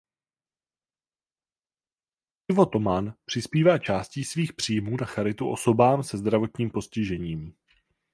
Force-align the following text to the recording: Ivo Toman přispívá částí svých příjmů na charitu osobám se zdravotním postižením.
Ivo 2.51 2.65
Toman 2.65 3.13
přispívá 3.25 3.77
částí 3.77 4.23
svých 4.23 4.53
příjmů 4.53 4.97
na 4.99 5.05
charitu 5.05 5.49
osobám 5.51 6.03
se 6.03 6.17
zdravotním 6.17 6.69
postižením. 6.69 7.53